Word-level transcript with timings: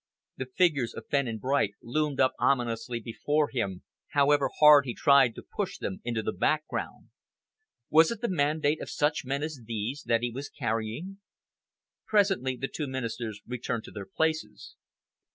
The 0.37 0.47
figures 0.47 0.95
of 0.95 1.05
Fenn 1.11 1.27
and 1.27 1.39
Bright 1.39 1.75
loomed 1.79 2.19
up 2.19 2.33
ominously 2.39 2.99
before 2.99 3.49
him, 3.49 3.83
however 4.13 4.49
hard 4.57 4.85
he 4.87 4.95
tried 4.95 5.35
to 5.35 5.43
push 5.43 5.77
them 5.77 6.01
into 6.03 6.23
the 6.23 6.33
background. 6.33 7.09
Was 7.91 8.09
it 8.09 8.19
the 8.19 8.27
mandate 8.27 8.81
of 8.81 8.89
such 8.89 9.25
men 9.25 9.43
as 9.43 9.61
these 9.63 10.01
that 10.07 10.21
he 10.23 10.31
was 10.31 10.49
carrying? 10.49 11.19
Presently 12.07 12.55
the 12.55 12.67
two 12.67 12.87
Ministers 12.87 13.41
returned 13.45 13.83
to 13.83 13.91
their 13.91 14.07
places. 14.07 14.75